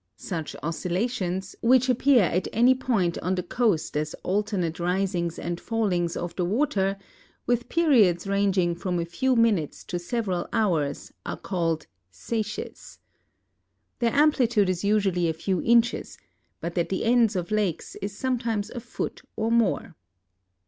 [0.15, 6.17] Such oscillations, which appear at an}' point on the coast as alternate risings and fallings
[6.17, 6.97] of the water,
[7.45, 12.97] with periods ranging from a few minutes to several hours, are called seiches.
[13.99, 16.17] Their amplitude is usually a few inches,
[16.61, 19.95] but at the ends of lakes is sometimes a foot or more.